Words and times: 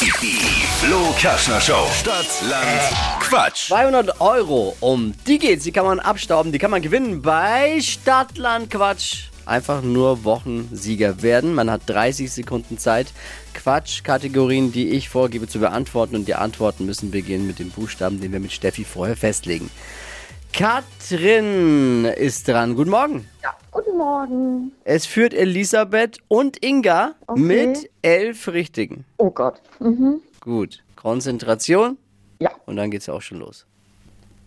Die 0.00 0.06
Flo 0.06 1.14
Kaschner 1.20 1.60
Show. 1.60 1.86
Stadt, 1.92 2.24
Land, 2.48 3.20
Quatsch. 3.20 3.68
200 3.68 4.18
Euro, 4.22 4.74
um 4.80 5.12
die 5.26 5.38
geht's. 5.38 5.64
Die 5.64 5.72
kann 5.72 5.84
man 5.84 6.00
abstauben, 6.00 6.52
die 6.52 6.58
kann 6.58 6.70
man 6.70 6.80
gewinnen 6.80 7.20
bei 7.20 7.78
Stadtland 7.82 8.70
Quatsch. 8.70 9.24
Einfach 9.44 9.82
nur 9.82 10.24
Wochensieger 10.24 11.20
werden. 11.20 11.52
Man 11.52 11.70
hat 11.70 11.82
30 11.84 12.32
Sekunden 12.32 12.78
Zeit, 12.78 13.08
Quatsch-Kategorien, 13.52 14.72
die 14.72 14.88
ich 14.88 15.10
vorgebe, 15.10 15.48
zu 15.48 15.58
beantworten. 15.58 16.16
Und 16.16 16.28
die 16.28 16.34
Antworten 16.34 16.86
müssen 16.86 17.10
beginnen 17.10 17.46
mit 17.46 17.58
dem 17.58 17.68
Buchstaben, 17.68 18.22
den 18.22 18.32
wir 18.32 18.40
mit 18.40 18.52
Steffi 18.52 18.84
vorher 18.84 19.18
festlegen. 19.18 19.68
Katrin 20.54 22.06
ist 22.06 22.48
dran. 22.48 22.74
Guten 22.74 22.90
Morgen. 22.90 23.28
Ja, 23.42 23.54
Morgen. 24.04 24.72
Es 24.84 25.04
führt 25.04 25.34
Elisabeth 25.34 26.16
und 26.28 26.64
Inga 26.64 27.16
Okay. 27.26 27.38
mit 27.38 27.90
elf 28.00 28.48
Richtigen. 28.48 29.04
Oh 29.18 29.30
Gott. 29.30 29.60
Mhm. 29.78 30.22
Gut. 30.40 30.82
Konzentration. 30.96 31.98
Ja. 32.38 32.50
Und 32.64 32.76
dann 32.76 32.90
geht's 32.90 33.10
auch 33.10 33.20
schon 33.20 33.40
los. 33.40 33.66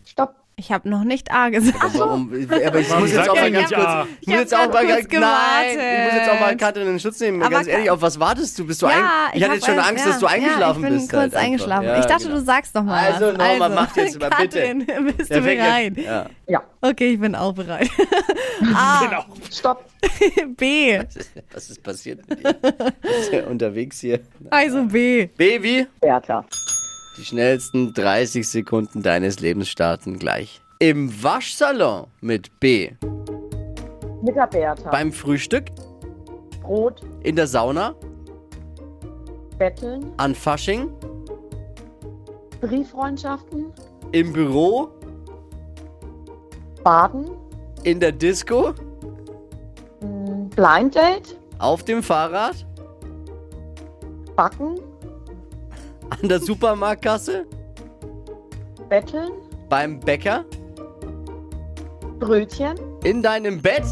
Stopp. 0.06 0.34
Ich 0.56 0.72
habe 0.72 0.88
noch 0.88 1.04
nicht 1.04 1.32
A 1.32 1.50
gesagt. 1.50 1.76
Warum? 1.98 2.32
Aber 2.32 2.80
ich 2.80 2.90
muss 2.96 3.12
jetzt 3.12 3.28
auch 3.28 3.36
mal 3.36 3.52
ganz 3.52 3.70
kurz. 3.70 3.84
ja? 3.84 4.06
Ich 4.22 4.22
Ich 4.22 4.28
muss 4.28 4.38
jetzt 4.40 4.54
auch 4.56 4.72
mal 4.72 4.86
ganz, 4.88 5.08
nein, 5.12 5.70
ich 5.70 6.06
muss 6.06 6.14
jetzt 6.16 6.30
auch 6.30 6.40
mal 6.40 6.58
Katrin 6.58 6.84
in 6.84 6.90
den 6.90 7.00
Schutz 7.00 7.20
nehmen. 7.22 7.42
Aber 7.42 7.50
ganz 7.56 7.68
ehrlich, 7.68 7.90
auf 7.90 8.02
was 8.04 8.20
wartest 8.20 8.60
du? 8.60 8.68
Bist 8.68 8.82
du 8.84 8.86
Ja, 8.86 8.94
ein, 8.94 9.38
ich 9.38 9.42
hatte 9.42 9.50
hab 9.52 9.56
jetzt 9.56 9.66
schon 9.66 9.80
Angst, 9.80 10.06
ja, 10.06 10.12
dass 10.12 10.20
du 10.20 10.28
eingeschlafen 10.28 10.82
ja, 10.84 10.88
ich 10.90 10.94
bin 10.94 11.00
bist. 11.00 11.10
kurz 11.10 11.22
halt 11.22 11.36
eingeschlafen. 11.36 11.86
Ja, 11.88 12.00
ich 12.00 12.06
dachte, 12.06 12.24
genau. 12.26 12.36
du 12.38 12.46
sagst 12.46 12.76
noch 12.76 12.84
mal 12.84 13.14
Also, 13.14 13.26
was. 13.26 13.38
nochmal, 13.38 13.70
mach 13.72 13.96
jetzt 13.98 14.20
mal, 14.20 14.30
bitte. 14.40 14.60
Katrin, 14.60 14.86
bist 15.18 15.34
du 15.34 15.42
bereit? 15.42 15.98
Ja. 15.98 16.26
Ja. 16.48 16.64
Okay, 16.82 17.14
ich 17.14 17.20
bin 17.20 17.34
auch 17.34 17.54
bereit. 17.54 17.90
A, 18.76 19.04
Genau. 19.06 19.26
Stopp. 19.52 19.86
B, 20.58 21.00
Was 21.52 21.70
ist 21.72 21.82
passiert 21.82 22.28
mit 22.30 22.44
dir? 22.44 22.54
Bist 23.02 23.34
du 23.34 23.44
unterwegs 23.48 24.00
hier? 24.02 24.20
also 24.52 24.84
B. 24.86 25.28
Baby, 25.36 25.88
Bertha. 26.00 26.46
Die 27.18 27.26
schnellsten 27.26 27.94
30 27.94 28.48
Sekunden 28.48 29.02
deines 29.04 29.40
Lebens 29.40 29.70
starten 29.70 30.18
gleich. 30.20 30.62
Im 30.80 31.12
Waschsalon 31.24 32.08
mit 32.22 32.60
B. 32.60 32.92
Mit 34.22 34.36
der 34.36 34.48
Bertha. 34.48 34.90
Beim 34.90 35.12
Frühstück, 35.12 35.66
Brot. 36.62 37.02
in 37.24 37.36
der 37.36 37.48
Sauna, 37.48 37.94
Betteln. 39.58 40.12
an 40.18 40.34
Fasching, 40.34 40.90
Brieffreundschaften. 42.62 43.72
im 44.12 44.34
Büro, 44.34 44.90
Baden. 46.84 47.30
in 47.84 48.00
der 48.00 48.12
Disco, 48.12 48.74
mm, 50.02 50.50
Blind 50.56 50.96
Date. 50.96 51.38
auf 51.60 51.84
dem 51.84 52.02
Fahrrad, 52.02 52.66
Backen. 54.36 54.80
An 56.24 56.30
der 56.30 56.40
Supermarktkasse, 56.40 57.46
Betteln. 58.88 59.34
beim 59.68 60.00
Bäcker, 60.00 60.46
Brötchen. 62.18 62.78
in 63.04 63.22
deinem 63.22 63.62
Bett. 63.62 63.84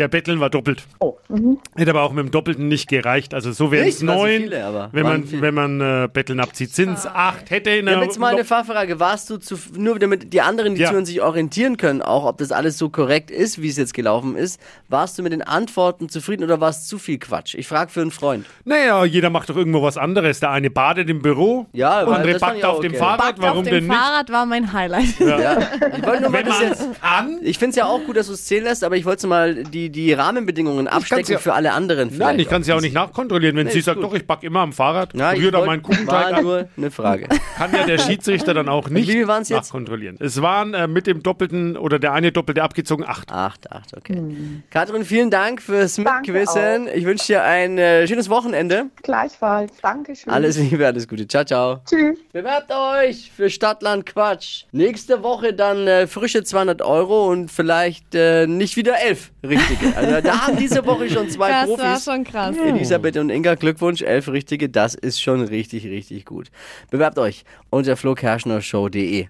Ja, 0.00 0.06
Betteln 0.08 0.40
war 0.40 0.48
doppelt. 0.48 0.84
Oh. 0.98 1.18
Mhm. 1.28 1.58
Hätte 1.76 1.90
aber 1.90 2.00
auch 2.04 2.12
mit 2.12 2.24
dem 2.24 2.30
Doppelten 2.30 2.68
nicht 2.68 2.88
gereicht. 2.88 3.34
Also 3.34 3.52
so 3.52 3.70
wären 3.70 3.86
es 3.86 4.00
Nicht? 4.00 4.08
Waren 4.08 4.16
so 4.18 4.22
neun. 4.24 4.40
viele, 4.40 4.88
wenn 4.92 5.02
man, 5.04 5.24
viele. 5.24 5.42
wenn 5.42 5.54
man 5.54 5.80
äh, 5.82 6.08
Betteln 6.10 6.40
abzieht, 6.40 6.74
sind 6.74 6.94
es 6.94 7.06
acht. 7.06 7.50
Hätte 7.50 7.68
in 7.68 7.84
der 7.84 7.98
jetzt 8.02 8.18
mal 8.18 8.32
eine 8.32 8.46
Fachfrage. 8.46 8.98
Warst 8.98 9.28
du 9.28 9.36
zu, 9.36 9.56
nur 9.76 9.98
damit 9.98 10.32
die 10.32 10.40
anderen, 10.40 10.74
die 10.74 10.80
Ja. 10.80 10.88
zuhören, 10.88 11.04
sich 11.04 11.20
orientieren 11.20 11.76
können, 11.76 12.00
auch 12.00 12.24
ob 12.24 12.38
das 12.38 12.50
alles 12.50 12.78
so 12.78 12.88
korrekt 12.88 13.30
ist, 13.30 13.60
wie 13.60 13.68
es 13.68 13.76
jetzt 13.76 13.92
gelaufen 13.92 14.36
ist, 14.36 14.58
warst 14.88 15.18
du 15.18 15.22
mit 15.22 15.32
den 15.32 15.42
Antworten 15.42 16.08
zufrieden 16.08 16.44
oder 16.44 16.60
war 16.62 16.70
es 16.70 16.86
zu 16.86 16.98
viel 16.98 17.18
Quatsch? 17.18 17.54
Ich 17.54 17.68
frage 17.68 17.90
für 17.90 18.00
einen 18.00 18.10
Freund. 18.10 18.46
Naja, 18.64 19.04
jeder 19.04 19.28
macht 19.28 19.50
doch 19.50 19.56
irgendwo 19.56 19.82
was 19.82 19.98
anderes. 19.98 20.40
Der 20.40 20.50
eine 20.52 20.70
badet 20.70 21.10
im 21.10 21.20
Büro, 21.20 21.66
Ja, 21.74 22.04
der 22.06 22.14
andere 22.14 22.38
backt 22.38 22.64
auf 22.64 22.80
dem 22.80 22.92
okay. 22.92 22.98
Fahrrad. 22.98 23.18
Backt 23.18 23.42
Warum 23.42 23.58
auf 23.58 23.64
dem 23.64 23.74
denn 23.74 23.86
nicht? 23.86 23.94
Fahrrad 23.94 24.32
war 24.32 24.46
mein 24.46 24.72
Highlight. 24.72 25.20
Ja. 25.20 25.58
Ich 25.94 26.06
wollte 26.06 26.22
nur 26.22 26.30
mal 26.30 26.38
Wenn 26.38 26.46
das 26.46 26.58
man 26.60 26.68
jetzt. 26.70 27.00
kann. 27.02 27.38
Ich 27.42 27.58
finde 27.58 27.70
es 27.70 27.76
ja 27.76 27.84
auch 27.84 28.00
gut, 28.06 28.16
dass 28.16 28.28
du 28.28 28.32
es 28.32 28.46
zählen 28.46 28.64
lässt, 28.64 28.82
aber 28.82 28.96
ich 28.96 29.04
wollte 29.04 29.26
mal 29.26 29.64
die, 29.64 29.89
die 29.90 30.12
Rahmenbedingungen 30.12 30.88
abstecken 30.88 31.32
ja- 31.32 31.38
für 31.38 31.52
alle 31.54 31.72
anderen. 31.72 32.10
Nein, 32.16 32.38
ich 32.38 32.48
kann 32.48 32.62
es 32.62 32.68
ja 32.68 32.76
auch 32.76 32.80
nicht 32.80 32.94
nachkontrollieren. 32.94 33.56
Wenn 33.56 33.66
Nee, 33.66 33.72
sie 33.72 33.80
sagt, 33.80 34.00
gut. 34.00 34.06
doch, 34.10 34.14
ich 34.14 34.26
backe 34.26 34.46
immer 34.46 34.60
am 34.60 34.72
Fahrrad, 34.72 35.14
Ja, 35.14 35.30
auch 35.30 35.34
wollt- 35.36 35.66
meinen 35.66 35.82
Kuchenteig 35.82 36.08
war 36.30 36.36
an, 36.38 36.42
nur 36.44 36.68
eine 36.76 36.90
Frage. 36.90 37.28
kann 37.56 37.72
ja 37.72 37.84
der 37.84 37.98
Schiedsrichter 37.98 38.54
dann 38.54 38.68
auch 38.68 38.88
nicht 38.88 39.08
wie 39.08 39.26
waren's 39.26 39.48
jetzt? 39.48 39.68
nachkontrollieren. 39.68 40.16
Es 40.20 40.40
waren 40.42 40.74
äh, 40.74 40.86
mit 40.86 41.06
dem 41.06 41.22
Doppelten 41.22 41.76
oder 41.76 41.98
der 41.98 42.12
eine 42.12 42.32
Doppelte 42.32 42.62
abgezogen 42.62 43.04
acht. 43.06 43.30
Acht, 43.30 43.70
acht, 43.70 43.96
okay. 43.96 44.22
Katrin, 44.70 45.04
vielen 45.04 45.30
Dank 45.30 45.60
fürs 45.62 45.98
Mitquissen. 45.98 46.88
Ich 46.94 47.04
wünsche 47.04 47.26
dir 47.26 47.42
ein 47.44 47.78
äh, 47.78 48.06
schönes 48.06 48.28
Wochenende. 48.30 48.86
Gleichfalls. 49.02 49.72
Dankeschön. 49.82 50.32
Alles 50.32 50.56
Liebe, 50.58 50.86
alles 50.86 51.06
Gute. 51.08 51.26
Ciao, 51.28 51.44
ciao. 51.44 51.80
Tschüss. 51.88 52.18
Bewerbt 52.32 52.70
euch 52.72 53.30
für 53.34 53.50
Stadtland 53.50 54.06
Quatsch. 54.06 54.64
Nächste 54.72 55.22
Woche 55.22 55.52
dann 55.52 55.86
äh, 55.86 56.06
frische 56.06 56.44
200 56.44 56.82
Euro 56.82 57.28
und 57.28 57.50
vielleicht 57.50 58.14
äh, 58.14 58.46
nicht 58.46 58.76
wieder 58.76 58.94
elf 59.00 59.30
richtige. 59.80 59.96
Also 59.98 60.20
da 60.20 60.46
haben 60.46 60.56
diese 60.56 60.84
Woche 60.86 61.08
schon 61.10 61.28
zwei 61.30 61.48
Das 61.50 61.68
war 61.70 61.76
Profis. 61.76 62.04
schon 62.04 62.24
krass. 62.24 62.56
Elisabeth 62.56 63.16
und 63.16 63.30
Inga, 63.30 63.54
Glückwunsch, 63.54 64.02
elf 64.02 64.28
richtige. 64.28 64.68
Das 64.68 64.94
ist 64.94 65.20
schon 65.20 65.40
richtig, 65.42 65.84
richtig 65.86 66.24
gut. 66.26 66.50
Bewerbt 66.90 67.18
euch 67.18 67.44
unter 67.70 67.96
flokerschnershow.de. 67.96 69.28